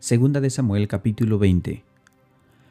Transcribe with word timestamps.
Segunda 0.00 0.40
de 0.40 0.48
Samuel 0.48 0.86
capítulo 0.86 1.40
20. 1.40 1.82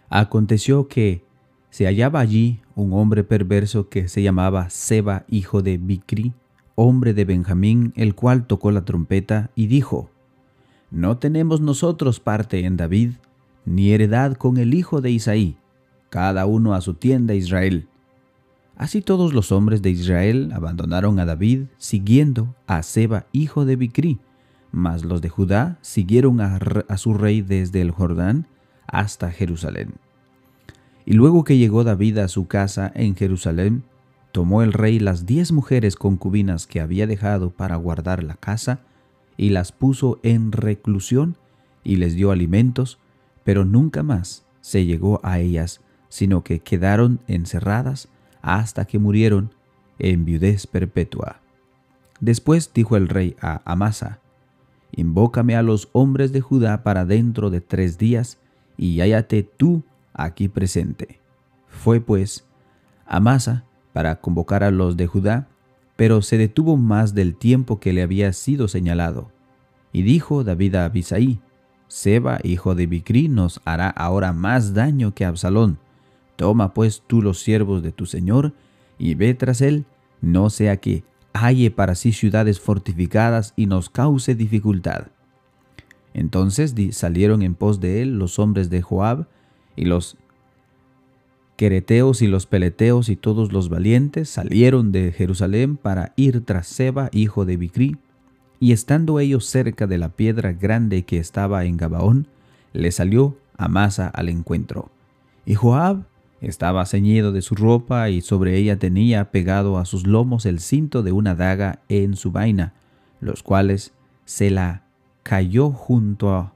Aconteció 0.10 0.88
que 0.88 1.26
se 1.70 1.86
hallaba 1.86 2.22
allí 2.22 2.62
un 2.74 2.94
hombre 2.94 3.26
perverso 3.26 3.90
que 3.90 4.08
se 4.08 4.22
llamaba 4.22 4.70
Seba, 4.70 5.26
hijo 5.28 5.62
de 5.62 5.78
Bicri, 5.78 6.32
hombre 6.76 7.14
de 7.14 7.26
Benjamín, 7.26 7.92
el 7.98 8.16
cual 8.16 8.48
tocó 8.48 8.72
la 8.72 8.86
trompeta 8.86 9.52
y 9.56 9.68
dijo, 9.68 10.10
No 10.90 11.18
tenemos 11.18 11.60
nosotros 11.60 12.22
parte 12.22 12.64
en 12.64 12.78
David, 12.78 13.12
ni 13.66 13.92
heredad 13.92 14.38
con 14.38 14.56
el 14.56 14.74
hijo 14.74 15.02
de 15.02 15.12
Isaí, 15.12 15.58
cada 16.10 16.46
uno 16.46 16.76
a 16.76 16.80
su 16.80 16.94
tienda 16.94 17.34
Israel. 17.34 17.90
Así 18.78 19.02
todos 19.02 19.34
los 19.34 19.52
hombres 19.52 19.82
de 19.82 19.90
Israel 19.90 20.52
abandonaron 20.54 21.20
a 21.20 21.26
David, 21.26 21.64
siguiendo 21.78 22.56
a 22.68 22.84
Seba, 22.84 23.26
hijo 23.34 23.66
de 23.66 23.76
Bicri, 23.76 24.18
mas 24.72 25.04
los 25.04 25.22
de 25.22 25.30
Judá 25.30 25.78
siguieron 25.82 26.42
a, 26.42 26.98
su 26.98 27.14
rey 27.14 27.42
desde 27.42 27.82
el 27.82 27.92
Jordán 27.92 28.48
hasta 28.88 29.32
Jerusalén. 29.32 29.96
Y 31.06 31.14
luego 31.14 31.44
que 31.44 31.58
llegó 31.58 31.84
David 31.84 32.18
a 32.20 32.28
su 32.28 32.48
casa 32.48 32.92
en 32.94 33.16
Jerusalén, 33.16 33.84
tomó 34.32 34.62
el 34.62 34.74
rey 34.74 35.00
las 35.00 35.26
diez 35.26 35.52
mujeres 35.52 35.96
concubinas 35.96 36.68
que 36.68 36.82
había 36.82 37.08
dejado 37.08 37.50
para 37.52 37.76
guardar 37.76 38.24
la 38.24 38.36
casa, 38.36 38.82
y 39.38 39.50
las 39.50 39.72
puso 39.72 40.20
en 40.24 40.52
reclusión, 40.52 41.38
y 41.84 41.96
les 41.96 42.16
dio 42.16 42.32
alimentos, 42.32 43.00
pero 43.44 43.64
nunca 43.64 44.04
más 44.04 44.46
se 44.62 44.86
llegó 44.86 45.22
a 45.24 45.40
ellas, 45.40 45.82
sino 46.10 46.44
que 46.44 46.60
quedaron 46.60 47.20
encerradas 47.28 48.10
hasta 48.42 48.86
que 48.86 49.00
murieron 49.00 49.54
en 50.00 50.26
viudez 50.26 50.68
perpetua. 50.68 51.42
Después 52.20 52.72
dijo 52.74 52.98
el 52.98 53.08
rey 53.08 53.36
a 53.42 53.62
Amasa, 53.66 54.20
Invócame 54.92 55.56
a 55.56 55.62
los 55.62 55.90
hombres 55.92 56.32
de 56.32 56.42
Judá 56.42 56.84
para 56.84 57.06
dentro 57.06 57.50
de 57.50 57.62
tres 57.62 57.98
días, 57.98 58.40
y 58.78 59.00
hállate 59.02 59.44
tú 59.44 59.84
aquí 60.14 60.48
presente. 60.48 61.20
Fue 61.68 62.00
pues 62.00 62.46
Amasa 63.06 63.64
para 63.94 64.20
convocar 64.20 64.64
a 64.64 64.72
los 64.72 64.98
de 64.98 65.08
Judá, 65.08 65.48
pero 65.96 66.22
se 66.22 66.38
detuvo 66.38 66.78
más 66.78 67.14
del 67.14 67.36
tiempo 67.36 67.80
que 67.80 67.94
le 67.94 68.04
había 68.04 68.32
sido 68.34 68.68
señalado. 68.68 69.32
Y 69.92 70.04
dijo 70.04 70.44
David 70.44 70.76
a 70.76 70.86
Abisaí, 70.86 71.40
Seba, 71.88 72.40
hijo 72.44 72.76
de 72.76 72.86
Bicri, 72.86 73.30
nos 73.30 73.62
hará 73.66 73.90
ahora 73.90 74.34
más 74.34 74.74
daño 74.74 75.14
que 75.14 75.26
Absalón. 75.26 75.80
Toma 76.36 76.74
pues 76.74 77.02
tú 77.08 77.22
los 77.22 77.40
siervos 77.40 77.82
de 77.82 77.92
tu 77.92 78.06
señor, 78.06 78.54
y 79.00 79.16
ve 79.16 79.34
tras 79.34 79.62
él, 79.62 79.86
no 80.22 80.50
sea 80.50 80.78
que 80.78 81.04
halle 81.38 81.72
para 81.72 81.96
sí 81.96 82.12
ciudades 82.12 82.60
fortificadas 82.60 83.54
y 83.56 83.66
nos 83.66 83.90
cause 83.90 84.36
dificultad. 84.36 85.08
Entonces 86.14 86.74
salieron 86.92 87.42
en 87.42 87.56
pos 87.56 87.80
de 87.80 88.02
él 88.02 88.18
los 88.18 88.40
hombres 88.40 88.70
de 88.70 88.82
Joab, 88.82 89.28
y 89.76 89.86
los 89.86 90.18
quereteos 91.56 92.22
y 92.22 92.28
los 92.28 92.46
peleteos 92.46 93.10
y 93.10 93.16
todos 93.16 93.54
los 93.54 93.70
valientes 93.70 94.30
salieron 94.30 94.92
de 94.92 95.12
Jerusalén 95.12 95.78
para 95.78 96.14
ir 96.16 96.44
tras 96.44 96.68
Seba, 96.68 97.10
hijo 97.14 97.46
de 97.46 97.58
Bicri, 97.58 97.98
y 98.60 98.72
estando 98.72 99.20
ellos 99.20 99.46
cerca 99.46 99.86
de 99.88 99.98
la 99.98 100.10
piedra 100.10 100.52
grande 100.52 101.04
que 101.04 101.20
estaba 101.20 101.64
en 101.66 101.78
Gabaón, 101.78 102.28
le 102.74 102.92
salió 102.92 103.38
Amasa 103.56 104.08
al 104.08 104.30
encuentro. 104.30 104.90
Y 105.46 105.56
Joab 105.56 106.04
estaba 106.42 106.86
ceñido 106.86 107.32
de 107.32 107.42
su 107.42 107.56
ropa 107.56 108.10
y 108.10 108.22
sobre 108.22 108.58
ella 108.58 108.78
tenía 108.78 109.32
pegado 109.32 109.78
a 109.78 109.86
sus 109.86 110.06
lomos 110.06 110.46
el 110.46 110.60
cinto 110.60 111.04
de 111.04 111.12
una 111.12 111.36
daga 111.36 111.80
en 111.90 112.16
su 112.16 112.32
vaina, 112.32 112.74
los 113.20 113.44
cuales 113.44 113.94
se 114.26 114.50
la 114.50 114.84
cayó 115.24 115.72
junto 115.72 116.34
a 116.34 116.54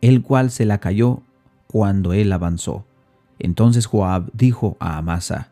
el 0.00 0.22
cual 0.22 0.50
se 0.50 0.66
la 0.66 0.78
cayó 0.78 1.22
cuando 1.66 2.12
él 2.12 2.30
avanzó. 2.32 2.84
Entonces 3.38 3.86
Joab 3.86 4.30
dijo 4.34 4.76
a 4.78 4.98
Amasa, 4.98 5.48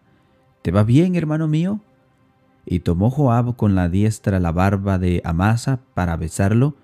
¿Te 0.63 0.71
va 0.71 0.85
bien, 0.85 1.17
hermano 1.17 1.49
mío? 1.49 1.81
Y 2.65 2.81
tomó 2.81 3.11
Joab 3.11 3.57
con 3.57 3.75
la 3.75 3.89
diestra 3.89 4.39
la 4.39 4.53
barba 4.53 4.99
de 4.99 5.21
Amasa 5.25 5.81
para 5.95 6.17
besarlo, 6.17 6.77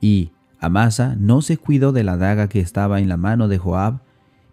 y 0.00 0.32
Amasa 0.60 1.14
no 1.18 1.40
se 1.40 1.56
cuidó 1.56 1.92
de 1.92 2.04
la 2.04 2.16
daga 2.16 2.48
que 2.48 2.60
estaba 2.60 3.00
en 3.00 3.08
la 3.08 3.16
mano 3.16 3.48
de 3.48 3.58
Joab, 3.58 4.00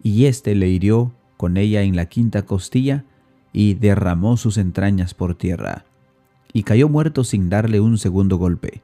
y 0.02 0.26
éste 0.26 0.54
le 0.54 0.68
hirió 0.68 1.12
con 1.36 1.56
ella 1.56 1.82
en 1.82 1.96
la 1.96 2.06
quinta 2.06 2.42
costilla, 2.42 3.04
y 3.52 3.74
derramó 3.74 4.36
sus 4.36 4.56
entrañas 4.56 5.12
por 5.12 5.34
tierra, 5.34 5.84
y 6.52 6.62
cayó 6.62 6.88
muerto 6.88 7.24
sin 7.24 7.50
darle 7.50 7.80
un 7.80 7.98
segundo 7.98 8.38
golpe. 8.38 8.82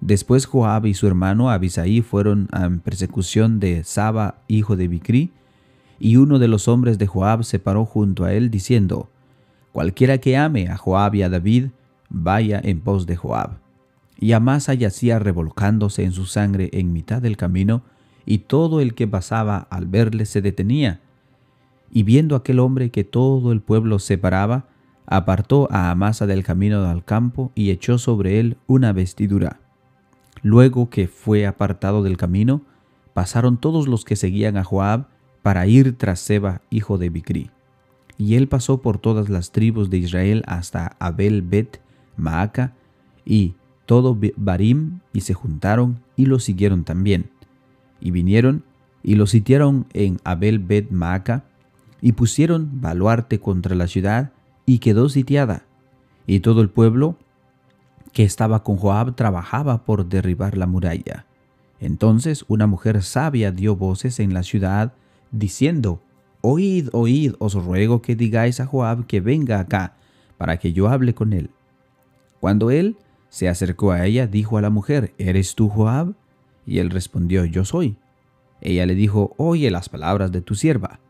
Después 0.00 0.44
Joab 0.46 0.86
y 0.86 0.94
su 0.94 1.06
hermano 1.06 1.50
Abisaí 1.50 2.02
fueron 2.02 2.48
en 2.52 2.80
persecución 2.80 3.60
de 3.60 3.84
Saba, 3.84 4.42
hijo 4.48 4.76
de 4.76 4.88
Bicri, 4.88 5.30
y 5.98 6.16
uno 6.16 6.38
de 6.38 6.48
los 6.48 6.68
hombres 6.68 6.98
de 6.98 7.06
Joab 7.06 7.44
se 7.44 7.58
paró 7.58 7.86
junto 7.86 8.24
a 8.24 8.34
él 8.34 8.50
diciendo, 8.50 9.08
Cualquiera 9.72 10.18
que 10.18 10.36
ame 10.36 10.68
a 10.68 10.76
Joab 10.76 11.14
y 11.14 11.22
a 11.22 11.28
David, 11.28 11.68
vaya 12.08 12.60
en 12.62 12.80
pos 12.80 13.06
de 13.06 13.16
Joab. 13.16 13.58
Y 14.18 14.32
Amasa 14.32 14.74
yacía 14.74 15.18
revolcándose 15.18 16.04
en 16.04 16.12
su 16.12 16.26
sangre 16.26 16.70
en 16.72 16.92
mitad 16.92 17.22
del 17.22 17.36
camino, 17.36 17.82
y 18.26 18.38
todo 18.38 18.80
el 18.80 18.94
que 18.94 19.06
pasaba 19.06 19.66
al 19.70 19.86
verle 19.86 20.26
se 20.26 20.42
detenía. 20.42 21.00
Y 21.90 22.02
viendo 22.02 22.36
aquel 22.36 22.58
hombre 22.58 22.90
que 22.90 23.04
todo 23.04 23.52
el 23.52 23.60
pueblo 23.60 23.98
separaba, 23.98 24.66
apartó 25.06 25.68
a 25.70 25.90
Amasa 25.90 26.26
del 26.26 26.42
camino 26.42 26.84
al 26.88 27.04
campo 27.04 27.52
y 27.54 27.70
echó 27.70 27.98
sobre 27.98 28.40
él 28.40 28.56
una 28.66 28.92
vestidura. 28.92 29.60
Luego 30.42 30.90
que 30.90 31.08
fue 31.08 31.46
apartado 31.46 32.02
del 32.02 32.16
camino, 32.16 32.62
pasaron 33.12 33.58
todos 33.58 33.86
los 33.86 34.04
que 34.04 34.16
seguían 34.16 34.56
a 34.56 34.64
Joab 34.64 35.06
para 35.42 35.66
ir 35.66 35.96
tras 35.96 36.20
Seba, 36.20 36.62
hijo 36.70 36.98
de 36.98 37.10
Bicri. 37.10 37.50
Y 38.16 38.36
él 38.36 38.48
pasó 38.48 38.80
por 38.80 38.98
todas 38.98 39.28
las 39.28 39.52
tribus 39.52 39.90
de 39.90 39.98
Israel 39.98 40.42
hasta 40.46 40.96
Abel 40.98 41.42
Bet 41.42 41.80
Maaca 42.16 42.74
y 43.24 43.54
todo 43.86 44.18
Barim 44.36 45.00
y 45.12 45.22
se 45.22 45.34
juntaron 45.34 46.00
y 46.16 46.26
lo 46.26 46.38
siguieron 46.38 46.84
también. 46.84 47.30
Y 48.04 48.12
vinieron 48.12 48.62
y 49.02 49.16
lo 49.16 49.26
sitiaron 49.26 49.86
en 49.92 50.20
Abel 50.22 50.60
Bet 50.60 50.92
Maaca 50.92 51.42
y 52.00 52.12
pusieron 52.12 52.80
baluarte 52.80 53.40
contra 53.40 53.74
la 53.74 53.88
ciudad 53.88 54.30
y 54.66 54.78
quedó 54.78 55.08
sitiada. 55.08 55.64
Y 56.26 56.40
todo 56.40 56.60
el 56.60 56.70
pueblo 56.70 57.16
que 58.12 58.22
estaba 58.22 58.62
con 58.62 58.76
Joab 58.76 59.16
trabajaba 59.16 59.84
por 59.84 60.08
derribar 60.08 60.56
la 60.56 60.66
muralla. 60.66 61.26
Entonces 61.80 62.44
una 62.46 62.66
mujer 62.66 63.02
sabia 63.02 63.50
dio 63.50 63.74
voces 63.74 64.20
en 64.20 64.32
la 64.32 64.42
ciudad 64.42 64.92
diciendo, 65.32 66.00
Oíd, 66.40 66.88
oíd, 66.92 67.32
os 67.38 67.54
ruego 67.54 68.02
que 68.02 68.16
digáis 68.16 68.60
a 68.60 68.66
Joab 68.66 69.06
que 69.06 69.20
venga 69.20 69.60
acá, 69.60 69.96
para 70.36 70.58
que 70.58 70.72
yo 70.72 70.88
hable 70.88 71.14
con 71.14 71.32
él. 71.32 71.50
Cuando 72.38 72.70
él 72.70 72.96
se 73.30 73.48
acercó 73.48 73.92
a 73.92 74.04
ella, 74.06 74.26
dijo 74.26 74.58
a 74.58 74.60
la 74.60 74.70
mujer, 74.70 75.14
¿Eres 75.18 75.54
tú 75.54 75.68
Joab? 75.68 76.14
Y 76.66 76.78
él 76.78 76.90
respondió, 76.90 77.44
Yo 77.44 77.64
soy. 77.64 77.96
Ella 78.60 78.86
le 78.86 78.94
dijo, 78.94 79.34
Oye 79.36 79.70
las 79.70 79.88
palabras 79.88 80.32
de 80.32 80.40
tu 80.40 80.54
sierva. 80.54 81.00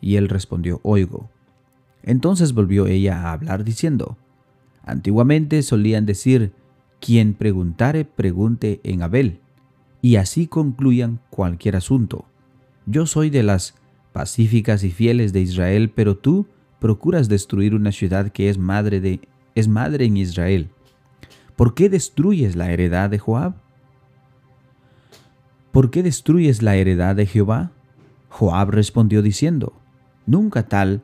Y 0.00 0.16
él 0.16 0.28
respondió, 0.28 0.80
Oigo. 0.82 1.30
Entonces 2.02 2.52
volvió 2.52 2.86
ella 2.86 3.22
a 3.22 3.32
hablar 3.32 3.64
diciendo, 3.64 4.16
Antiguamente 4.84 5.62
solían 5.62 6.04
decir, 6.04 6.52
quien 7.00 7.34
preguntare, 7.34 8.04
pregunte 8.04 8.80
en 8.82 9.02
Abel, 9.02 9.40
y 10.00 10.16
así 10.16 10.46
concluyan 10.46 11.20
cualquier 11.30 11.76
asunto. 11.76 12.26
Yo 12.86 13.06
soy 13.06 13.30
de 13.30 13.42
las 13.42 13.74
pacíficas 14.12 14.84
y 14.84 14.90
fieles 14.90 15.32
de 15.32 15.40
Israel, 15.40 15.90
pero 15.94 16.16
tú 16.16 16.46
procuras 16.78 17.28
destruir 17.28 17.74
una 17.74 17.92
ciudad 17.92 18.30
que 18.30 18.50
es 18.50 18.58
madre 18.58 19.00
de 19.00 19.20
es 19.54 19.68
madre 19.68 20.04
en 20.04 20.16
Israel. 20.16 20.70
¿Por 21.56 21.74
qué 21.74 21.88
destruyes 21.88 22.56
la 22.56 22.72
heredad 22.72 23.08
de 23.08 23.18
Joab? 23.18 23.54
¿Por 25.74 25.90
qué 25.90 26.04
destruyes 26.04 26.62
la 26.62 26.76
heredad 26.76 27.16
de 27.16 27.26
Jehová? 27.26 27.72
Joab 28.28 28.70
respondió 28.70 29.22
diciendo, 29.22 29.72
Nunca 30.24 30.68
tal, 30.68 31.02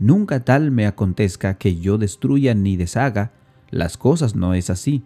nunca 0.00 0.40
tal 0.40 0.72
me 0.72 0.88
acontezca 0.88 1.54
que 1.54 1.76
yo 1.76 1.98
destruya 1.98 2.52
ni 2.52 2.76
deshaga, 2.76 3.30
las 3.70 3.96
cosas 3.96 4.34
no 4.34 4.54
es 4.54 4.70
así. 4.70 5.04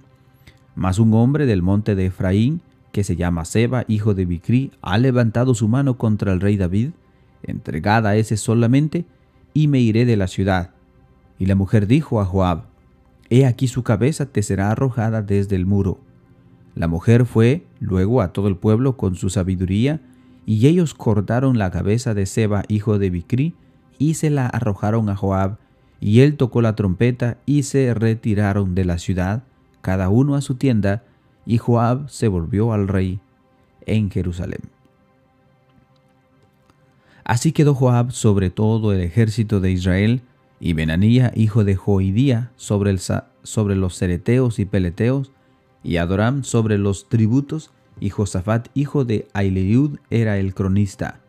Mas 0.75 0.99
un 0.99 1.13
hombre 1.13 1.45
del 1.45 1.61
monte 1.61 1.95
de 1.95 2.07
Efraín, 2.07 2.63
que 2.91 3.05
se 3.05 3.15
llama 3.15 3.45
Seba, 3.45 3.85
hijo 3.87 4.15
de 4.15 4.25
Bicri, 4.25 4.73
ha 4.81 4.97
levantado 4.97 5.55
su 5.55 5.69
mano 5.69 5.99
contra 5.99 6.33
el 6.33 6.41
rey 6.41 6.57
David, 6.57 6.93
entregada 7.43 8.09
a 8.09 8.17
ese 8.17 8.39
solamente, 8.39 9.05
y 9.53 9.69
me 9.69 9.81
iré 9.81 10.07
de 10.07 10.17
la 10.17 10.27
ciudad. 10.27 10.71
Y 11.39 11.45
la 11.45 11.55
mujer 11.55 11.87
dijo 11.87 12.23
a 12.23 12.25
Joab, 12.25 12.63
He 13.29 13.45
aquí 13.45 13.69
su 13.69 13.83
cabeza 13.83 14.25
te 14.25 14.43
será 14.43 14.71
arrojada 14.71 15.21
desde 15.21 15.57
el 15.57 15.67
muro. 15.67 16.01
La 16.75 16.89
mujer 16.89 17.27
fue 17.27 17.67
luego 17.81 18.23
a 18.23 18.33
todo 18.33 18.49
el 18.49 18.57
pueblo 18.57 18.97
con 18.97 19.15
su 19.15 19.31
sabiduría, 19.31 20.01
y 20.47 20.67
ellos 20.67 20.95
cortaron 20.95 21.59
la 21.59 21.71
cabeza 21.71 22.15
de 22.15 22.27
Seba, 22.27 22.65
hijo 22.69 22.99
de 22.99 23.11
Bicri, 23.11 23.55
y 23.99 24.15
se 24.15 24.31
la 24.31 24.47
arrojaron 24.47 25.09
a 25.09 25.17
Joab, 25.17 25.59
y 26.01 26.21
él 26.21 26.37
tocó 26.37 26.63
la 26.63 26.75
trompeta, 26.75 27.39
y 27.47 27.63
se 27.63 27.95
retiraron 27.95 28.75
de 28.75 28.85
la 28.85 28.99
ciudad, 28.99 29.45
cada 29.83 30.09
uno 30.09 30.35
a 30.35 30.41
su 30.41 30.55
tienda, 30.57 31.05
y 31.47 31.59
Joab 31.59 32.09
se 32.09 32.29
volvió 32.29 32.73
al 32.73 32.89
rey. 32.89 33.21
en 33.85 34.13
Jerusalén. 34.13 34.61
Así 37.25 37.51
quedó 37.51 37.75
Joab 37.75 38.13
sobre 38.13 38.49
todo 38.51 38.93
el 38.93 39.01
ejército 39.01 39.61
de 39.61 39.73
Israel, 39.73 40.23
y 40.61 40.75
Benanía, 40.75 41.33
hijo 41.35 41.65
de 41.65 41.75
Joidía, 41.75 42.53
sobre, 42.57 42.97
sobre 42.99 43.75
los 43.75 43.97
cereteos 43.97 44.61
y 44.61 44.65
peleteos, 44.65 45.33
y 45.83 45.97
Adoram 45.97 46.45
sobre 46.45 46.79
los 46.79 47.09
tributos, 47.09 47.71
y 48.01 48.11
Josafat, 48.11 48.69
hijo 48.75 49.05
de 49.05 49.29
Aileud, 49.33 49.99
era 50.11 50.39
el 50.39 50.55
cronista. 50.55 51.21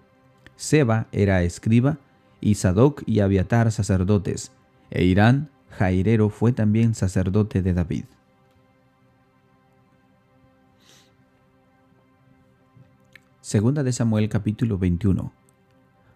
Seba 0.56 1.08
era 1.12 1.44
escriba, 1.44 1.98
y 2.42 2.56
Sadoc 2.56 3.04
y 3.06 3.20
Abiatar 3.20 3.72
sacerdotes, 3.72 4.52
e 4.92 5.04
Irán, 5.04 5.50
jairero, 5.70 6.30
fue 6.30 6.52
también 6.52 6.94
sacerdote 6.96 7.62
de 7.62 7.74
David. 7.74 8.06
Segunda 13.42 13.84
de 13.84 13.92
Samuel 13.92 14.30
capítulo 14.30 14.78
21. 14.78 15.32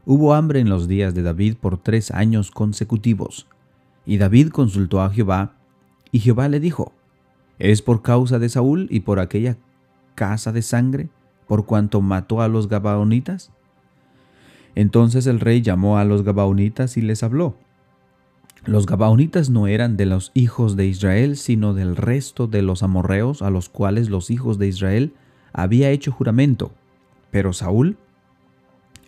Hubo 0.06 0.34
hambre 0.34 0.60
en 0.60 0.69
los 0.69 0.88
días 0.88 1.13
de 1.13 1.22
David 1.22 1.57
por 1.57 1.78
tres 1.78 2.12
años 2.12 2.50
consecutivos. 2.51 3.48
Y 4.06 4.18
David 4.18 4.50
consultó 4.50 5.01
a 5.01 5.10
Jehová, 5.10 5.57
y 6.12 6.19
Jehová 6.19 6.48
le 6.48 6.62
dijo, 6.62 6.94
¿Es 7.59 7.81
por 7.81 8.01
causa 8.01 8.39
de 8.39 8.50
Saúl 8.50 8.88
y 8.92 9.01
por 9.01 9.19
aquella 9.19 9.57
casa 10.15 10.51
de 10.51 10.62
sangre, 10.62 11.09
por 11.48 11.65
cuanto 11.65 12.01
mató 12.01 12.42
a 12.42 12.48
los 12.48 12.68
Gabaonitas? 12.68 13.51
Entonces 14.75 15.25
el 15.25 15.39
rey 15.39 15.62
llamó 15.62 15.98
a 15.98 16.06
los 16.06 16.24
Gabaonitas 16.24 16.98
y 16.98 17.01
les 17.01 17.24
habló. 17.24 17.56
Los 18.65 18.86
Gabaonitas 18.86 19.50
no 19.50 19.68
eran 19.68 19.98
de 19.98 20.06
los 20.06 20.31
hijos 20.33 20.75
de 20.75 20.86
Israel, 20.86 21.38
sino 21.38 21.74
del 21.74 21.95
resto 21.95 22.48
de 22.48 22.62
los 22.62 22.83
amorreos 22.83 23.42
a 23.42 23.50
los 23.50 23.69
cuales 23.69 24.10
los 24.10 24.30
hijos 24.30 24.60
de 24.60 24.68
Israel 24.68 25.13
había 25.53 25.89
hecho 25.89 26.12
juramento. 26.12 26.71
Pero 27.31 27.53
Saúl 27.53 27.98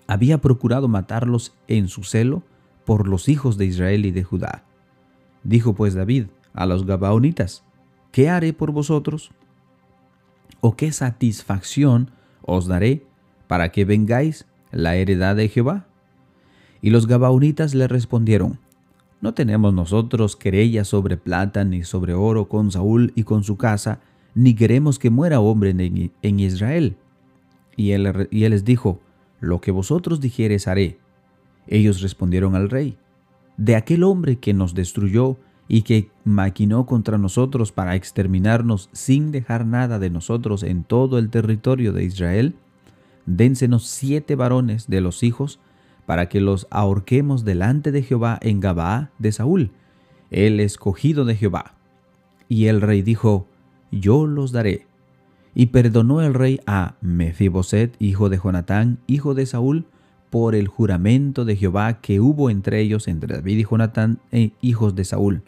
había 0.07 0.39
procurado 0.39 0.87
matarlos 0.87 1.53
en 1.67 1.87
su 1.87 2.03
celo 2.03 2.41
por 2.85 3.07
los 3.07 3.29
hijos 3.29 3.57
de 3.57 3.65
Israel 3.65 4.05
y 4.05 4.11
de 4.11 4.23
Judá. 4.23 4.63
Dijo 5.43 5.73
pues 5.73 5.93
David 5.93 6.27
a 6.53 6.65
los 6.65 6.85
Gabaonitas, 6.85 7.63
¿qué 8.11 8.29
haré 8.29 8.53
por 8.53 8.71
vosotros? 8.71 9.31
¿O 10.61 10.75
qué 10.75 10.91
satisfacción 10.91 12.11
os 12.41 12.67
daré 12.67 13.05
para 13.47 13.71
que 13.71 13.85
vengáis 13.85 14.45
la 14.71 14.95
heredad 14.95 15.35
de 15.35 15.49
Jehová? 15.49 15.87
Y 16.81 16.89
los 16.89 17.07
Gabaonitas 17.07 17.75
le 17.75 17.87
respondieron, 17.87 18.59
no 19.21 19.33
tenemos 19.33 19.73
nosotros 19.73 20.37
querella 20.37 20.85
sobre 20.85 21.17
plata 21.17 21.65
ni 21.65 21.83
sobre 21.83 22.13
oro 22.13 22.47
con 22.47 22.71
Saúl 22.71 23.11
y 23.15 23.23
con 23.23 23.43
su 23.43 23.57
casa, 23.57 23.99
ni 24.33 24.53
queremos 24.53 24.97
que 24.97 25.09
muera 25.09 25.41
hombre 25.41 25.71
en, 25.71 26.39
Israel. 26.39 26.95
Y 27.75 27.91
él, 27.91 28.29
y 28.31 28.45
él 28.45 28.51
les 28.51 28.63
dijo, 28.63 29.01
lo 29.41 29.59
que 29.59 29.71
vosotros 29.71 30.21
dijeres 30.21 30.67
haré. 30.67 30.99
Ellos 31.67 32.01
respondieron 32.01 32.55
al 32.55 32.69
rey, 32.69 32.97
de 33.57 33.75
aquel 33.75 34.03
hombre 34.03 34.37
que 34.37 34.53
nos 34.53 34.73
destruyó 34.73 35.37
y 35.71 35.83
que 35.83 36.09
maquinó 36.25 36.87
contra 36.87 37.19
nosotros 37.19 37.71
para 37.71 37.95
exterminarnos 37.95 38.89
sin 38.91 39.31
dejar 39.31 39.67
nada 39.67 39.99
de 39.99 40.09
nosotros 40.09 40.63
en 40.63 40.83
todo 40.83 41.19
el 41.19 41.29
territorio 41.29 41.93
de 41.93 42.03
Israel, 42.03 42.55
dénsenos 43.27 43.85
siete 43.85 44.35
varones 44.35 44.87
de 44.87 44.99
los 44.99 45.21
hijos, 45.21 45.59
para 46.07 46.27
que 46.27 46.41
los 46.41 46.65
ahorquemos 46.71 47.45
delante 47.45 47.91
de 47.91 48.01
Jehová 48.01 48.39
en 48.41 48.59
Gabaa 48.59 49.11
de 49.19 49.31
Saúl, 49.31 49.69
el 50.31 50.59
escogido 50.59 51.23
de 51.23 51.35
Jehová. 51.35 51.75
Y 52.47 52.65
el 52.65 52.81
rey 52.81 53.03
dijo, 53.03 53.45
Yo 53.91 54.25
los 54.25 54.51
daré. 54.51 54.87
Y 55.53 55.67
perdonó 55.67 56.23
el 56.23 56.33
rey 56.33 56.59
a 56.65 56.95
Mefiboset, 57.01 57.95
hijo 57.99 58.29
de 58.29 58.39
Jonatán, 58.43 58.97
hijo 59.05 59.35
de 59.35 59.45
Saúl, 59.45 59.85
por 60.31 60.55
el 60.55 60.67
juramento 60.67 61.45
de 61.45 61.55
Jehová 61.55 62.01
que 62.01 62.19
hubo 62.19 62.49
entre 62.49 62.81
ellos, 62.81 63.07
entre 63.07 63.35
David 63.35 63.59
y 63.59 63.65
Jonatán, 63.65 64.19
e 64.31 64.51
hijos 64.61 64.95
de 64.95 65.05
Saúl. 65.05 65.43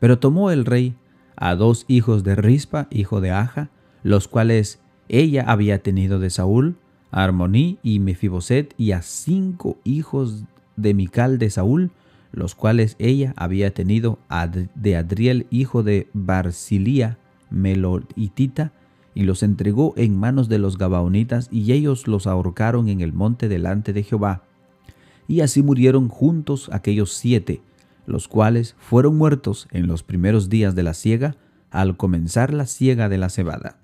Pero 0.00 0.18
tomó 0.18 0.50
el 0.50 0.64
rey 0.64 0.96
a 1.36 1.54
dos 1.54 1.84
hijos 1.86 2.24
de 2.24 2.34
Rispa, 2.34 2.88
hijo 2.90 3.20
de 3.20 3.30
Aja, 3.30 3.70
los 4.02 4.26
cuales 4.28 4.80
ella 5.08 5.44
había 5.46 5.82
tenido 5.82 6.18
de 6.18 6.30
Saúl, 6.30 6.76
a 7.10 7.24
Armoní 7.24 7.78
y 7.82 8.00
Mefiboset, 8.00 8.74
y 8.76 8.92
a 8.92 9.02
cinco 9.02 9.78
hijos 9.84 10.44
de 10.76 10.94
Mical 10.94 11.38
de 11.38 11.50
Saúl, 11.50 11.90
los 12.32 12.54
cuales 12.54 12.96
ella 12.98 13.34
había 13.36 13.74
tenido 13.74 14.18
de 14.74 14.96
Adriel, 14.96 15.46
hijo 15.50 15.82
de 15.82 16.08
Barcilía, 16.12 17.18
Melolitita, 17.50 18.72
y 19.14 19.24
los 19.24 19.42
entregó 19.42 19.92
en 19.96 20.16
manos 20.16 20.48
de 20.48 20.58
los 20.58 20.78
Gabaonitas, 20.78 21.48
y 21.50 21.72
ellos 21.72 22.06
los 22.06 22.26
ahorcaron 22.26 22.88
en 22.88 23.00
el 23.00 23.12
monte 23.12 23.48
delante 23.48 23.92
de 23.92 24.04
Jehová. 24.04 24.44
Y 25.26 25.40
así 25.40 25.62
murieron 25.62 26.08
juntos 26.08 26.70
aquellos 26.72 27.12
siete, 27.12 27.60
los 28.10 28.28
cuales 28.28 28.76
fueron 28.78 29.16
muertos 29.16 29.68
en 29.70 29.86
los 29.86 30.02
primeros 30.02 30.48
días 30.48 30.74
de 30.74 30.82
la 30.82 30.94
siega, 30.94 31.36
al 31.70 31.96
comenzar 31.96 32.52
la 32.52 32.66
siega 32.66 33.08
de 33.08 33.18
la 33.18 33.30
cebada. 33.30 33.78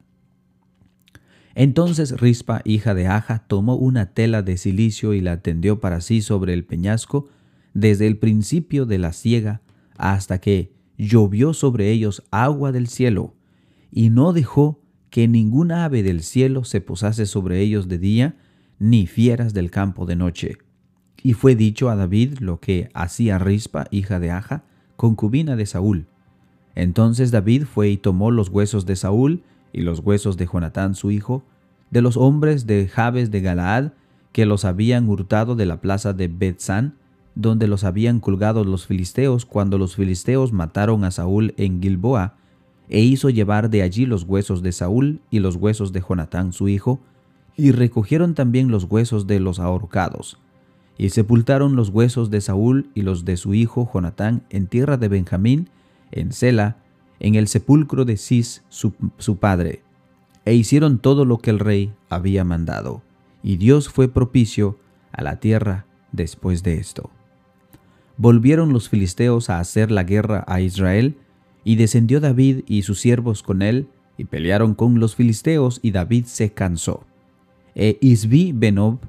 Entonces 1.54 2.20
Rispa, 2.20 2.60
hija 2.64 2.94
de 2.94 3.06
Aja, 3.06 3.44
tomó 3.46 3.76
una 3.76 4.12
tela 4.12 4.42
de 4.42 4.58
silicio 4.58 5.14
y 5.14 5.22
la 5.22 5.40
tendió 5.40 5.80
para 5.80 6.02
sí 6.02 6.20
sobre 6.20 6.52
el 6.52 6.64
peñasco, 6.64 7.28
desde 7.72 8.06
el 8.06 8.18
principio 8.18 8.84
de 8.84 8.98
la 8.98 9.12
siega 9.12 9.62
hasta 9.96 10.38
que 10.38 10.74
llovió 10.98 11.54
sobre 11.54 11.90
ellos 11.90 12.22
agua 12.30 12.72
del 12.72 12.88
cielo, 12.88 13.34
y 13.90 14.10
no 14.10 14.32
dejó 14.34 14.82
que 15.08 15.28
ninguna 15.28 15.84
ave 15.84 16.02
del 16.02 16.22
cielo 16.22 16.64
se 16.64 16.82
posase 16.82 17.24
sobre 17.24 17.60
ellos 17.60 17.88
de 17.88 17.98
día, 17.98 18.36
ni 18.78 19.06
fieras 19.06 19.54
del 19.54 19.70
campo 19.70 20.04
de 20.04 20.16
noche. 20.16 20.58
Y 21.26 21.32
fue 21.32 21.56
dicho 21.56 21.90
a 21.90 21.96
David 21.96 22.38
lo 22.38 22.60
que 22.60 22.88
hacía 22.94 23.40
Rispa, 23.40 23.88
hija 23.90 24.20
de 24.20 24.30
Aja, 24.30 24.62
concubina 24.94 25.56
de 25.56 25.66
Saúl. 25.66 26.06
Entonces 26.76 27.32
David 27.32 27.64
fue 27.64 27.88
y 27.88 27.96
tomó 27.96 28.30
los 28.30 28.48
huesos 28.48 28.86
de 28.86 28.94
Saúl 28.94 29.42
y 29.72 29.80
los 29.80 29.98
huesos 29.98 30.36
de 30.36 30.46
Jonatán 30.46 30.94
su 30.94 31.10
hijo, 31.10 31.42
de 31.90 32.00
los 32.00 32.16
hombres 32.16 32.68
de 32.68 32.86
Jabes 32.86 33.32
de 33.32 33.40
Galaad, 33.40 33.90
que 34.30 34.46
los 34.46 34.64
habían 34.64 35.08
hurtado 35.08 35.56
de 35.56 35.66
la 35.66 35.80
plaza 35.80 36.12
de 36.12 36.28
Betzán, 36.28 36.94
donde 37.34 37.66
los 37.66 37.82
habían 37.82 38.20
colgado 38.20 38.62
los 38.62 38.86
filisteos 38.86 39.46
cuando 39.46 39.78
los 39.78 39.96
filisteos 39.96 40.52
mataron 40.52 41.02
a 41.02 41.10
Saúl 41.10 41.54
en 41.56 41.82
Gilboa, 41.82 42.36
e 42.88 43.00
hizo 43.00 43.30
llevar 43.30 43.68
de 43.68 43.82
allí 43.82 44.06
los 44.06 44.22
huesos 44.22 44.62
de 44.62 44.70
Saúl 44.70 45.20
y 45.32 45.40
los 45.40 45.56
huesos 45.56 45.92
de 45.92 46.04
Jonatán 46.08 46.52
su 46.52 46.68
hijo, 46.68 47.00
y 47.56 47.72
recogieron 47.72 48.34
también 48.34 48.70
los 48.70 48.84
huesos 48.84 49.26
de 49.26 49.40
los 49.40 49.58
ahorcados, 49.58 50.38
y 50.98 51.10
sepultaron 51.10 51.76
los 51.76 51.90
huesos 51.90 52.30
de 52.30 52.40
Saúl 52.40 52.90
y 52.94 53.02
los 53.02 53.24
de 53.24 53.36
su 53.36 53.54
hijo 53.54 53.88
Jonatán 53.92 54.42
en 54.50 54.66
tierra 54.66 54.96
de 54.96 55.08
Benjamín, 55.08 55.68
en 56.10 56.32
Sela, 56.32 56.78
en 57.20 57.34
el 57.34 57.48
sepulcro 57.48 58.04
de 58.04 58.16
Cis 58.16 58.62
su, 58.68 58.94
su 59.18 59.36
padre, 59.36 59.82
e 60.44 60.54
hicieron 60.54 60.98
todo 60.98 61.24
lo 61.24 61.38
que 61.38 61.50
el 61.50 61.58
rey 61.58 61.92
había 62.08 62.44
mandado, 62.44 63.02
y 63.42 63.56
Dios 63.56 63.88
fue 63.88 64.08
propicio 64.08 64.78
a 65.12 65.22
la 65.22 65.40
tierra 65.40 65.86
después 66.12 66.62
de 66.62 66.78
esto. 66.78 67.10
Volvieron 68.16 68.72
los 68.72 68.88
filisteos 68.88 69.50
a 69.50 69.60
hacer 69.60 69.90
la 69.90 70.04
guerra 70.04 70.44
a 70.46 70.60
Israel, 70.60 71.16
y 71.64 71.76
descendió 71.76 72.20
David 72.20 72.60
y 72.66 72.82
sus 72.82 73.00
siervos 73.00 73.42
con 73.42 73.60
él, 73.60 73.88
y 74.16 74.24
pelearon 74.24 74.74
con 74.74 75.00
los 75.00 75.16
filisteos, 75.16 75.80
y 75.82 75.90
David 75.90 76.24
se 76.26 76.52
cansó. 76.52 77.04
E 77.74 77.98
Isbi 78.00 78.52
Benob, 78.52 79.00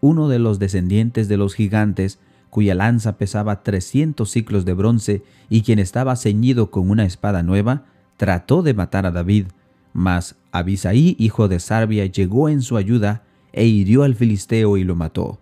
uno 0.00 0.28
de 0.28 0.38
los 0.38 0.58
descendientes 0.58 1.28
de 1.28 1.36
los 1.36 1.54
gigantes, 1.54 2.18
cuya 2.48 2.74
lanza 2.74 3.16
pesaba 3.16 3.62
trescientos 3.62 4.30
ciclos 4.30 4.64
de 4.64 4.74
bronce, 4.74 5.22
y 5.48 5.62
quien 5.62 5.78
estaba 5.78 6.16
ceñido 6.16 6.70
con 6.70 6.90
una 6.90 7.04
espada 7.04 7.42
nueva, 7.42 7.84
trató 8.16 8.62
de 8.62 8.74
matar 8.74 9.06
a 9.06 9.10
David, 9.10 9.46
mas 9.92 10.36
Abisaí, 10.52 11.16
hijo 11.18 11.48
de 11.48 11.60
Sarbia, 11.60 12.06
llegó 12.06 12.48
en 12.48 12.62
su 12.62 12.76
ayuda, 12.76 13.22
e 13.52 13.66
hirió 13.66 14.04
al 14.04 14.14
filisteo 14.14 14.76
y 14.76 14.84
lo 14.84 14.94
mató. 14.94 15.38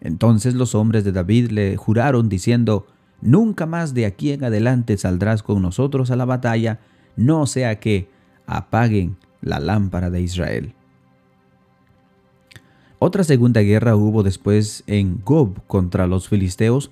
Entonces 0.00 0.54
los 0.54 0.74
hombres 0.74 1.04
de 1.04 1.12
David 1.12 1.50
le 1.50 1.76
juraron 1.76 2.28
diciendo, 2.28 2.86
Nunca 3.20 3.66
más 3.66 3.94
de 3.94 4.06
aquí 4.06 4.30
en 4.30 4.44
adelante 4.44 4.96
saldrás 4.96 5.42
con 5.42 5.60
nosotros 5.60 6.10
a 6.10 6.16
la 6.16 6.24
batalla, 6.24 6.80
no 7.16 7.46
sea 7.46 7.80
que 7.80 8.08
apaguen 8.46 9.16
la 9.40 9.58
lámpara 9.58 10.08
de 10.10 10.22
Israel. 10.22 10.74
Otra 13.00 13.22
segunda 13.22 13.60
guerra 13.60 13.94
hubo 13.94 14.22
después 14.24 14.82
en 14.88 15.20
Gob 15.24 15.64
contra 15.66 16.08
los 16.08 16.28
filisteos. 16.28 16.90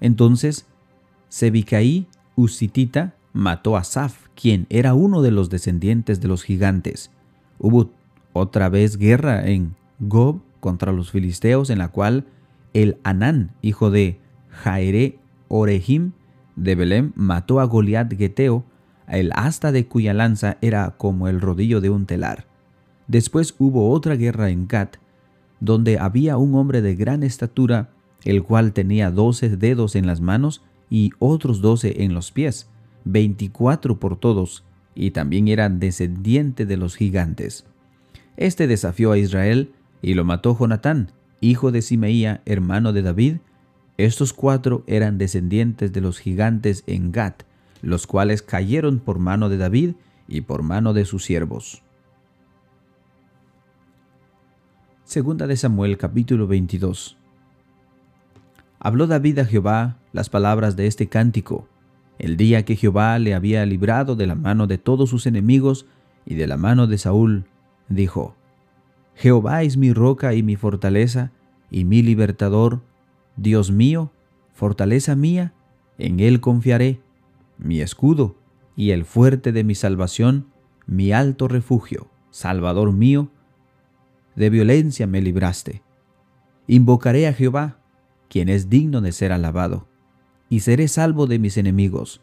Entonces, 0.00 0.66
Sebicaí 1.28 2.06
Usitita 2.36 3.14
mató 3.34 3.76
a 3.76 3.84
Saf, 3.84 4.28
quien 4.34 4.66
era 4.70 4.94
uno 4.94 5.20
de 5.20 5.30
los 5.30 5.50
descendientes 5.50 6.20
de 6.20 6.28
los 6.28 6.42
gigantes. 6.42 7.10
Hubo 7.58 7.90
otra 8.32 8.70
vez 8.70 8.96
guerra 8.96 9.46
en 9.46 9.74
Gob 9.98 10.40
contra 10.60 10.92
los 10.92 11.10
filisteos, 11.10 11.68
en 11.68 11.78
la 11.78 11.88
cual 11.88 12.24
el 12.72 12.96
Anán, 13.02 13.50
hijo 13.60 13.90
de 13.90 14.18
Jaere 14.48 15.18
Orehim 15.48 16.12
de 16.56 16.74
Belém 16.74 17.12
mató 17.14 17.60
a 17.60 17.64
Goliat 17.64 18.10
Geteo, 18.14 18.64
el 19.06 19.32
asta 19.34 19.72
de 19.72 19.86
cuya 19.86 20.14
lanza 20.14 20.56
era 20.62 20.92
como 20.96 21.28
el 21.28 21.42
rodillo 21.42 21.82
de 21.82 21.90
un 21.90 22.06
telar. 22.06 22.46
Después 23.06 23.54
hubo 23.58 23.90
otra 23.90 24.16
guerra 24.16 24.48
en 24.48 24.66
Gat, 24.66 24.96
donde 25.62 26.00
había 26.00 26.38
un 26.38 26.56
hombre 26.56 26.82
de 26.82 26.96
gran 26.96 27.22
estatura, 27.22 27.90
el 28.24 28.42
cual 28.42 28.72
tenía 28.72 29.12
doce 29.12 29.48
dedos 29.48 29.94
en 29.94 30.08
las 30.08 30.20
manos 30.20 30.64
y 30.90 31.12
otros 31.20 31.60
doce 31.60 32.02
en 32.02 32.14
los 32.14 32.32
pies, 32.32 32.68
veinticuatro 33.04 34.00
por 34.00 34.18
todos, 34.18 34.64
y 34.96 35.12
también 35.12 35.46
era 35.46 35.68
descendiente 35.68 36.66
de 36.66 36.76
los 36.76 36.96
gigantes. 36.96 37.64
Este 38.36 38.66
desafió 38.66 39.12
a 39.12 39.18
Israel 39.18 39.70
y 40.02 40.14
lo 40.14 40.24
mató 40.24 40.58
Jonatán, 40.58 41.12
hijo 41.40 41.70
de 41.70 41.80
Simeía, 41.80 42.42
hermano 42.44 42.92
de 42.92 43.02
David. 43.02 43.36
Estos 43.98 44.32
cuatro 44.32 44.82
eran 44.88 45.16
descendientes 45.16 45.92
de 45.92 46.00
los 46.00 46.18
gigantes 46.18 46.82
en 46.88 47.12
Gat, 47.12 47.44
los 47.82 48.08
cuales 48.08 48.42
cayeron 48.42 48.98
por 48.98 49.20
mano 49.20 49.48
de 49.48 49.58
David 49.58 49.92
y 50.26 50.40
por 50.40 50.64
mano 50.64 50.92
de 50.92 51.04
sus 51.04 51.24
siervos. 51.24 51.84
Segunda 55.12 55.46
de 55.46 55.58
Samuel 55.58 55.98
capítulo 55.98 56.46
22 56.46 57.18
Habló 58.80 59.06
David 59.06 59.40
a 59.40 59.44
Jehová 59.44 59.98
las 60.14 60.30
palabras 60.30 60.74
de 60.74 60.86
este 60.86 61.10
cántico, 61.10 61.68
el 62.18 62.38
día 62.38 62.64
que 62.64 62.76
Jehová 62.76 63.18
le 63.18 63.34
había 63.34 63.66
librado 63.66 64.16
de 64.16 64.26
la 64.26 64.36
mano 64.36 64.66
de 64.66 64.78
todos 64.78 65.10
sus 65.10 65.26
enemigos 65.26 65.84
y 66.24 66.36
de 66.36 66.46
la 66.46 66.56
mano 66.56 66.86
de 66.86 66.96
Saúl, 66.96 67.44
dijo, 67.90 68.34
Jehová 69.14 69.62
es 69.64 69.76
mi 69.76 69.92
roca 69.92 70.32
y 70.32 70.42
mi 70.42 70.56
fortaleza, 70.56 71.30
y 71.70 71.84
mi 71.84 72.00
libertador, 72.00 72.80
Dios 73.36 73.70
mío, 73.70 74.12
fortaleza 74.54 75.14
mía, 75.14 75.52
en 75.98 76.20
él 76.20 76.40
confiaré, 76.40 77.02
mi 77.58 77.82
escudo 77.82 78.34
y 78.76 78.92
el 78.92 79.04
fuerte 79.04 79.52
de 79.52 79.62
mi 79.62 79.74
salvación, 79.74 80.46
mi 80.86 81.12
alto 81.12 81.48
refugio, 81.48 82.08
Salvador 82.30 82.92
mío, 82.92 83.28
de 84.36 84.50
violencia 84.50 85.06
me 85.06 85.20
libraste. 85.20 85.82
Invocaré 86.66 87.26
a 87.26 87.32
Jehová, 87.32 87.78
quien 88.28 88.48
es 88.48 88.70
digno 88.70 89.00
de 89.00 89.12
ser 89.12 89.32
alabado, 89.32 89.86
y 90.48 90.60
seré 90.60 90.88
salvo 90.88 91.26
de 91.26 91.38
mis 91.38 91.56
enemigos. 91.56 92.20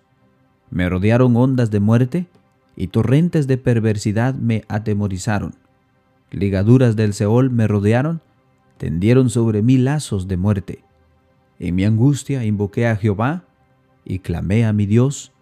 Me 0.69 0.89
rodearon 0.89 1.35
ondas 1.35 1.71
de 1.71 1.79
muerte, 1.79 2.27
y 2.75 2.87
torrentes 2.87 3.47
de 3.47 3.57
perversidad 3.57 4.35
me 4.35 4.63
atemorizaron 4.67 5.55
ligaduras 6.31 6.95
del 6.95 7.13
Seol 7.13 7.49
me 7.49 7.67
rodearon, 7.67 8.21
tendieron 8.77 9.29
sobre 9.29 9.61
mí 9.61 9.77
lazos 9.77 10.27
de 10.27 10.37
muerte. 10.37 10.83
En 11.59 11.75
mi 11.75 11.83
angustia 11.85 12.45
invoqué 12.45 12.87
a 12.87 12.95
Jehová 12.95 13.43
y 14.05 14.19
clamé 14.19 14.65
a 14.65 14.73
mi 14.73 14.85
Dios. 14.85 15.33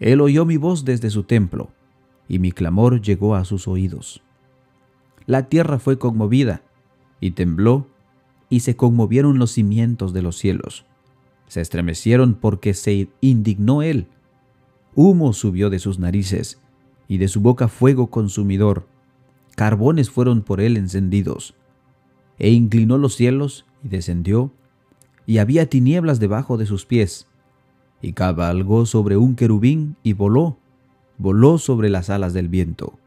Él 0.00 0.20
oyó 0.20 0.44
mi 0.44 0.56
voz 0.56 0.84
desde 0.84 1.10
su 1.10 1.24
templo, 1.24 1.70
y 2.28 2.38
mi 2.38 2.52
clamor 2.52 3.00
llegó 3.00 3.34
a 3.34 3.44
sus 3.44 3.68
oídos. 3.68 4.22
La 5.28 5.48
tierra 5.48 5.78
fue 5.78 5.98
conmovida, 5.98 6.62
y 7.20 7.32
tembló, 7.32 7.86
y 8.48 8.60
se 8.60 8.76
conmovieron 8.76 9.38
los 9.38 9.52
cimientos 9.52 10.12
de 10.14 10.22
los 10.22 10.38
cielos. 10.38 10.86
Se 11.46 11.60
estremecieron 11.60 12.34
porque 12.34 12.72
se 12.72 13.10
indignó 13.20 13.82
él. 13.82 14.08
Humo 14.94 15.34
subió 15.34 15.68
de 15.68 15.78
sus 15.78 15.98
narices, 15.98 16.60
y 17.08 17.18
de 17.18 17.28
su 17.28 17.42
boca 17.42 17.68
fuego 17.68 18.08
consumidor 18.08 18.86
carbones 19.54 20.08
fueron 20.08 20.40
por 20.40 20.62
él 20.62 20.78
encendidos. 20.78 21.54
E 22.38 22.50
inclinó 22.50 22.96
los 22.96 23.16
cielos 23.16 23.66
y 23.82 23.88
descendió, 23.88 24.52
y 25.26 25.38
había 25.38 25.68
tinieblas 25.68 26.20
debajo 26.20 26.56
de 26.56 26.64
sus 26.64 26.86
pies. 26.86 27.26
Y 28.00 28.14
cabalgó 28.14 28.86
sobre 28.86 29.18
un 29.18 29.34
querubín 29.34 29.96
y 30.02 30.14
voló, 30.14 30.56
voló 31.18 31.58
sobre 31.58 31.90
las 31.90 32.08
alas 32.08 32.32
del 32.32 32.48
viento. 32.48 32.98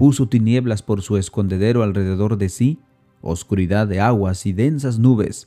Puso 0.00 0.28
tinieblas 0.28 0.82
por 0.82 1.02
su 1.02 1.18
escondedero 1.18 1.82
alrededor 1.82 2.38
de 2.38 2.48
sí, 2.48 2.78
oscuridad 3.20 3.86
de 3.86 4.00
aguas 4.00 4.46
y 4.46 4.54
densas 4.54 4.98
nubes. 4.98 5.46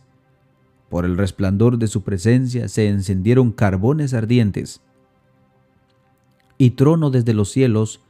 Por 0.89 1.05
el 1.05 1.17
resplandor 1.17 1.79
de 1.79 1.87
su 1.87 2.03
presencia 2.03 2.67
se 2.67 2.87
encendieron 2.87 3.51
carbones 3.51 4.13
ardientes. 4.13 4.81
Y 6.59 6.69
trono 6.69 7.09
desde 7.09 7.33
los 7.33 7.49
cielos, 7.49 8.01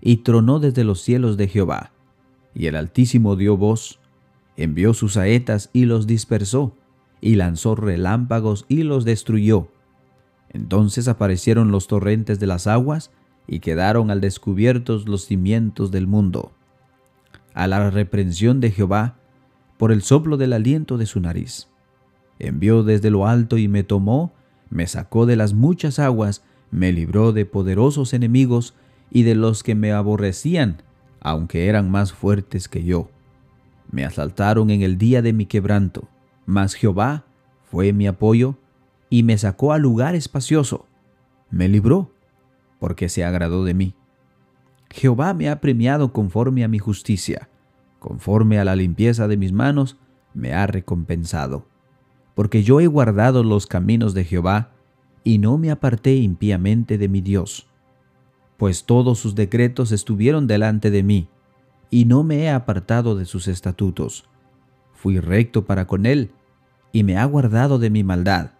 y 0.00 0.22
tronó 0.22 0.58
desde 0.58 0.84
los 0.84 1.02
cielos 1.02 1.36
de 1.36 1.48
Jehová. 1.48 1.92
Y 2.54 2.64
el 2.64 2.76
Altísimo 2.76 3.36
dio 3.36 3.58
voz, 3.58 4.00
envió 4.56 4.94
sus 4.94 5.12
saetas 5.12 5.68
y 5.74 5.84
los 5.84 6.06
dispersó, 6.06 6.74
y 7.20 7.34
lanzó 7.34 7.74
relámpagos 7.74 8.64
y 8.68 8.84
los 8.84 9.04
destruyó. 9.04 9.68
Entonces 10.48 11.08
aparecieron 11.08 11.70
los 11.70 11.88
torrentes 11.88 12.40
de 12.40 12.46
las 12.46 12.66
aguas, 12.66 13.10
y 13.46 13.60
quedaron 13.60 14.10
al 14.10 14.20
descubierto 14.20 15.00
los 15.06 15.26
cimientos 15.26 15.90
del 15.90 16.06
mundo. 16.06 16.52
A 17.54 17.66
la 17.66 17.90
reprensión 17.90 18.60
de 18.60 18.70
Jehová, 18.70 19.16
por 19.76 19.92
el 19.92 20.02
soplo 20.02 20.36
del 20.36 20.52
aliento 20.52 20.98
de 20.98 21.06
su 21.06 21.20
nariz. 21.20 21.68
Envió 22.38 22.82
desde 22.82 23.10
lo 23.10 23.26
alto 23.26 23.58
y 23.58 23.68
me 23.68 23.82
tomó, 23.82 24.32
me 24.68 24.86
sacó 24.86 25.26
de 25.26 25.36
las 25.36 25.52
muchas 25.52 25.98
aguas, 25.98 26.44
me 26.70 26.92
libró 26.92 27.32
de 27.32 27.44
poderosos 27.46 28.12
enemigos, 28.12 28.74
y 29.10 29.24
de 29.24 29.34
los 29.34 29.62
que 29.62 29.74
me 29.74 29.92
aborrecían, 29.92 30.82
aunque 31.20 31.66
eran 31.66 31.90
más 31.90 32.12
fuertes 32.12 32.68
que 32.68 32.84
yo. 32.84 33.10
Me 33.90 34.04
asaltaron 34.04 34.70
en 34.70 34.82
el 34.82 34.98
día 34.98 35.20
de 35.20 35.32
mi 35.32 35.46
quebranto, 35.46 36.08
mas 36.46 36.74
Jehová 36.74 37.24
fue 37.64 37.92
mi 37.92 38.06
apoyo 38.06 38.56
y 39.08 39.24
me 39.24 39.36
sacó 39.36 39.72
a 39.72 39.78
lugar 39.78 40.14
espacioso. 40.14 40.86
Me 41.50 41.68
libró, 41.68 42.12
porque 42.80 43.08
se 43.08 43.24
agradó 43.24 43.64
de 43.64 43.74
mí. 43.74 43.94
Jehová 44.90 45.32
me 45.34 45.48
ha 45.48 45.60
premiado 45.60 46.12
conforme 46.12 46.64
a 46.64 46.68
mi 46.68 46.80
justicia, 46.80 47.48
conforme 48.00 48.58
a 48.58 48.64
la 48.64 48.74
limpieza 48.74 49.28
de 49.28 49.36
mis 49.36 49.52
manos, 49.52 49.98
me 50.34 50.52
ha 50.52 50.66
recompensado. 50.66 51.68
Porque 52.34 52.64
yo 52.64 52.80
he 52.80 52.88
guardado 52.88 53.44
los 53.44 53.68
caminos 53.68 54.14
de 54.14 54.24
Jehová, 54.24 54.72
y 55.22 55.38
no 55.38 55.58
me 55.58 55.70
aparté 55.70 56.16
impíamente 56.16 56.98
de 56.98 57.08
mi 57.08 57.20
Dios 57.20 57.70
pues 58.60 58.84
todos 58.84 59.18
sus 59.18 59.34
decretos 59.34 59.90
estuvieron 59.90 60.46
delante 60.46 60.90
de 60.90 61.02
mí, 61.02 61.30
y 61.88 62.04
no 62.04 62.24
me 62.24 62.42
he 62.42 62.50
apartado 62.50 63.16
de 63.16 63.24
sus 63.24 63.48
estatutos. 63.48 64.28
Fui 64.92 65.18
recto 65.18 65.64
para 65.64 65.86
con 65.86 66.04
él, 66.04 66.30
y 66.92 67.02
me 67.02 67.16
ha 67.16 67.24
guardado 67.24 67.78
de 67.78 67.88
mi 67.88 68.04
maldad, 68.04 68.50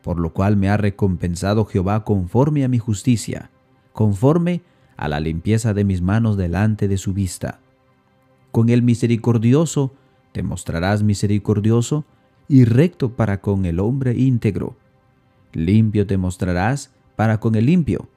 por 0.00 0.18
lo 0.18 0.32
cual 0.32 0.56
me 0.56 0.70
ha 0.70 0.78
recompensado 0.78 1.66
Jehová 1.66 2.02
conforme 2.02 2.64
a 2.64 2.68
mi 2.68 2.78
justicia, 2.78 3.50
conforme 3.92 4.62
a 4.96 5.08
la 5.08 5.20
limpieza 5.20 5.74
de 5.74 5.84
mis 5.84 6.02
manos 6.02 6.36
delante 6.36 6.88
de 6.88 6.98
su 6.98 7.12
vista. 7.12 7.60
Con 8.50 8.68
el 8.68 8.82
misericordioso 8.82 9.92
te 10.32 10.42
mostrarás 10.42 11.02
misericordioso 11.02 12.04
y 12.48 12.64
recto 12.64 13.14
para 13.14 13.40
con 13.40 13.64
el 13.64 13.80
hombre 13.80 14.14
íntegro. 14.18 14.76
Limpio 15.52 16.06
te 16.06 16.16
mostrarás 16.16 16.92
para 17.16 17.40
con 17.40 17.54
el 17.54 17.66
limpio 17.66 18.08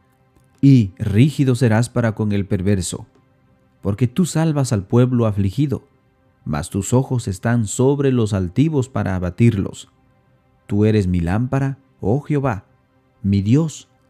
y 0.61 0.93
rígido 0.97 1.55
serás 1.55 1.89
para 1.89 2.15
con 2.15 2.31
el 2.31 2.45
perverso, 2.45 3.05
porque 3.81 4.07
tú 4.07 4.25
salvas 4.25 4.73
al 4.73 4.83
pueblo 4.83 5.25
afligido, 5.25 5.87
mas 6.43 6.69
tus 6.69 6.93
ojos 6.93 7.27
están 7.27 7.67
sobre 7.67 8.11
los 8.11 8.33
altivos 8.33 8.89
para 8.89 9.15
abatirlos. 9.15 9.89
Tú 10.65 10.85
eres 10.85 11.07
mi 11.07 11.19
lámpara, 11.19 11.77
oh 12.01 12.21
Jehová, 12.21 12.65
mi 13.21 13.41
Dios 13.41 13.89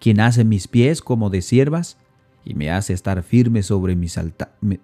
quien 0.00 0.20
hace 0.20 0.44
mis 0.44 0.68
pies 0.68 1.02
como 1.02 1.30
de 1.30 1.42
siervas 1.42 1.98
y 2.44 2.54
me 2.54 2.70
hace 2.70 2.92
estar 2.92 3.22
firme 3.22 3.62
sobre 3.62 3.96
mis 3.96 4.18
altares 4.18 4.80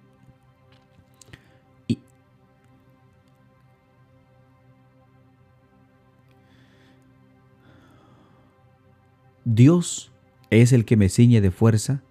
Dios 9.45 10.11
es 10.51 10.73
el 10.73 10.87
que 10.87 10.97
me 10.97 11.11
ciñe 11.11 11.41
de 11.43 11.51
fuerza 11.51 12.03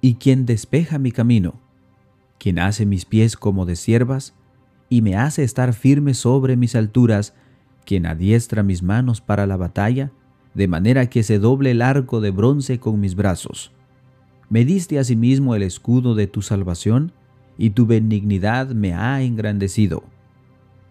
y 0.00 0.14
quien 0.16 0.44
despeja 0.44 0.98
mi 0.98 1.12
camino, 1.12 1.54
quien 2.38 2.58
hace 2.58 2.84
mis 2.84 3.06
pies 3.06 3.36
como 3.36 3.64
de 3.64 3.74
siervas 3.74 4.34
y 4.90 5.00
me 5.02 5.16
hace 5.16 5.44
estar 5.44 5.72
firme 5.72 6.12
sobre 6.12 6.56
mis 6.56 6.74
alturas, 6.74 7.34
quien 7.86 8.04
adiestra 8.06 8.62
mis 8.62 8.82
manos 8.82 9.20
para 9.22 9.46
la 9.46 9.56
batalla, 9.56 10.12
de 10.58 10.66
manera 10.66 11.08
que 11.08 11.22
se 11.22 11.38
doble 11.38 11.70
el 11.70 11.80
arco 11.80 12.20
de 12.20 12.32
bronce 12.32 12.80
con 12.80 12.98
mis 12.98 13.14
brazos. 13.14 13.70
Me 14.50 14.64
diste 14.64 14.98
asimismo 14.98 15.54
el 15.54 15.62
escudo 15.62 16.16
de 16.16 16.26
tu 16.26 16.42
salvación, 16.42 17.12
y 17.56 17.70
tu 17.70 17.86
benignidad 17.86 18.70
me 18.70 18.92
ha 18.92 19.22
engrandecido. 19.22 20.02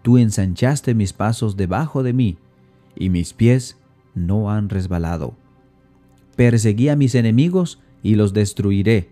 Tú 0.04 0.18
ensanchaste 0.18 0.96
mis 0.96 1.12
pasos 1.12 1.58
debajo 1.58 2.02
de 2.02 2.14
mí, 2.14 2.38
y 2.96 3.10
mis 3.10 3.34
pies 3.34 3.78
no 4.16 4.52
han 4.52 4.70
resbalado. 4.70 5.36
Perseguí 6.38 6.88
a 6.88 6.96
mis 6.96 7.14
enemigos 7.14 7.82
y 8.02 8.16
los 8.16 8.32
destruiré, 8.32 9.10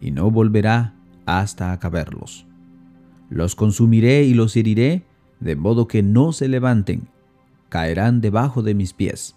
y 0.00 0.10
no 0.10 0.32
volverá 0.32 0.96
hasta 1.26 1.70
acabarlos. 1.70 2.44
Los 3.30 3.54
consumiré 3.54 4.24
y 4.24 4.34
los 4.34 4.56
heriré, 4.56 5.04
de 5.38 5.54
modo 5.54 5.86
que 5.86 6.02
no 6.02 6.32
se 6.32 6.48
levanten, 6.48 7.06
caerán 7.68 8.20
debajo 8.20 8.64
de 8.64 8.74
mis 8.74 8.94
pies. 8.94 9.36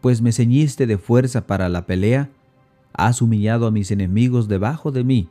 Pues 0.00 0.22
me 0.22 0.32
ceñiste 0.32 0.86
de 0.86 0.98
fuerza 0.98 1.46
para 1.46 1.68
la 1.68 1.86
pelea, 1.86 2.30
has 2.92 3.22
humillado 3.22 3.66
a 3.66 3.70
mis 3.70 3.90
enemigos 3.90 4.48
debajo 4.48 4.92
de 4.92 5.04
mí, 5.04 5.28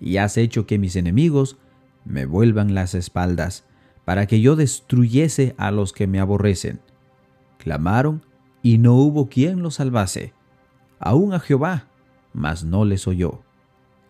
y 0.00 0.16
has 0.16 0.36
hecho 0.36 0.66
que 0.66 0.78
mis 0.78 0.96
enemigos 0.96 1.56
me 2.04 2.26
vuelvan 2.26 2.74
las 2.74 2.94
espaldas, 2.94 3.64
para 4.04 4.26
que 4.26 4.40
yo 4.40 4.56
destruyese 4.56 5.54
a 5.58 5.70
los 5.70 5.92
que 5.92 6.06
me 6.06 6.20
aborrecen. 6.20 6.80
Clamaron, 7.58 8.22
y 8.62 8.78
no 8.78 8.94
hubo 8.94 9.28
quien 9.28 9.62
los 9.62 9.74
salvase. 9.74 10.32
Aún 10.98 11.34
a 11.34 11.40
Jehová, 11.40 11.88
mas 12.32 12.64
no 12.64 12.84
les 12.84 13.06
oyó. 13.06 13.42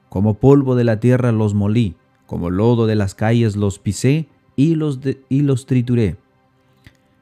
Como 0.09 0.35
polvo 0.35 0.77
de 0.77 0.85
la 0.85 1.01
tierra 1.01 1.33
los 1.33 1.55
molí, 1.55 1.97
como 2.27 2.51
lodo 2.51 2.87
de 2.87 2.95
las 2.95 3.15
calles 3.15 3.57
los 3.57 3.79
pisé 3.79 4.29
y 4.57 4.75
los, 4.75 5.01
y 5.29 5.43
los 5.43 5.67
trituré. 5.67 6.17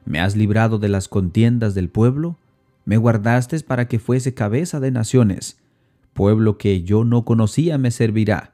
Me 0.05 0.19
has 0.19 0.35
librado 0.35 0.77
de 0.77 0.87
las 0.87 1.07
contiendas 1.07 1.75
del 1.75 1.89
pueblo, 1.89 2.37
me 2.85 2.97
guardaste 2.97 3.59
para 3.61 3.87
que 3.87 3.99
fuese 3.99 4.33
cabeza 4.33 4.79
de 4.79 4.91
naciones. 4.91 5.59
Pueblo 6.13 6.57
que 6.57 6.83
yo 6.83 7.03
no 7.03 7.25
conocía 7.25 7.77
me 7.77 7.91
servirá. 7.91 8.53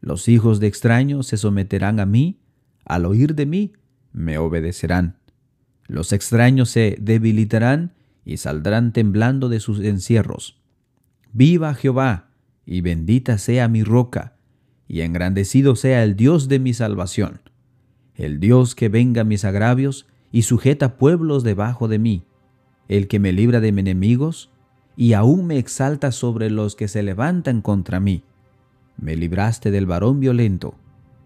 Los 0.00 0.28
hijos 0.28 0.58
de 0.58 0.66
extraños 0.66 1.26
se 1.28 1.36
someterán 1.36 2.00
a 2.00 2.06
mí, 2.06 2.40
al 2.84 3.04
oír 3.04 3.34
de 3.34 3.46
mí, 3.46 3.72
me 4.12 4.38
obedecerán. 4.38 5.16
Los 5.86 6.12
extraños 6.12 6.70
se 6.70 6.96
debilitarán 7.00 7.92
y 8.24 8.38
saldrán 8.38 8.92
temblando 8.92 9.48
de 9.48 9.60
sus 9.60 9.80
encierros. 9.80 10.60
Viva 11.32 11.74
Jehová, 11.74 12.30
y 12.64 12.80
bendita 12.80 13.38
sea 13.38 13.68
mi 13.68 13.82
roca, 13.82 14.36
y 14.88 15.00
engrandecido 15.00 15.76
sea 15.76 16.02
el 16.04 16.16
Dios 16.16 16.48
de 16.48 16.58
mi 16.58 16.74
salvación, 16.74 17.40
el 18.14 18.40
Dios 18.40 18.74
que 18.74 18.88
venga 18.88 19.24
mis 19.24 19.44
agravios 19.44 20.06
y 20.30 20.42
sujeta 20.42 20.96
pueblos 20.96 21.44
debajo 21.44 21.88
de 21.88 21.98
mí, 21.98 22.24
el 22.92 23.08
que 23.08 23.18
me 23.18 23.32
libra 23.32 23.60
de 23.60 23.72
mis 23.72 23.80
enemigos 23.80 24.50
y 24.96 25.14
aún 25.14 25.46
me 25.46 25.56
exalta 25.56 26.12
sobre 26.12 26.50
los 26.50 26.76
que 26.76 26.88
se 26.88 27.02
levantan 27.02 27.62
contra 27.62 28.00
mí. 28.00 28.22
Me 28.98 29.16
libraste 29.16 29.70
del 29.70 29.86
varón 29.86 30.20
violento. 30.20 30.74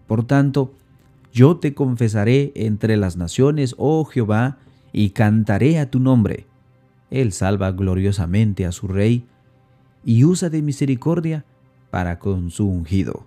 Por 0.07 0.25
tanto, 0.25 0.73
yo 1.33 1.57
te 1.57 1.73
confesaré 1.73 2.53
entre 2.55 2.95
las 2.95 3.17
naciones, 3.17 3.75
oh 3.77 4.05
Jehová, 4.05 4.59
y 4.93 5.09
cantaré 5.09 5.77
a 5.77 5.91
tu 5.91 5.99
nombre. 5.99 6.45
Él 7.11 7.33
salva 7.33 7.73
gloriosamente 7.73 8.65
a 8.65 8.71
su 8.71 8.87
rey 8.87 9.25
y 10.05 10.23
usa 10.23 10.49
de 10.49 10.61
misericordia 10.61 11.43
para 11.91 12.17
con 12.17 12.49
su 12.49 12.65
ungido, 12.65 13.25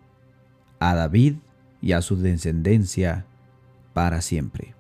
a 0.79 0.95
David 0.95 1.35
y 1.83 1.93
a 1.93 2.01
su 2.01 2.17
descendencia 2.17 3.27
para 3.93 4.23
siempre. 4.23 4.80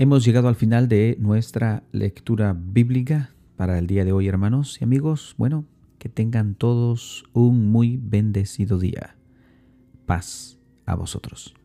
Hemos 0.00 0.24
llegado 0.24 0.46
al 0.46 0.54
final 0.54 0.86
de 0.86 1.16
nuestra 1.18 1.82
lectura 1.90 2.56
bíblica 2.56 3.34
para 3.56 3.80
el 3.80 3.88
día 3.88 4.04
de 4.04 4.12
hoy, 4.12 4.28
hermanos 4.28 4.80
y 4.80 4.84
amigos. 4.84 5.34
Bueno, 5.38 5.64
que 5.98 6.08
tengan 6.08 6.54
todos 6.54 7.24
un 7.32 7.72
muy 7.72 7.98
bendecido 8.00 8.78
día. 8.78 9.16
Paz 10.06 10.60
a 10.86 10.94
vosotros. 10.94 11.57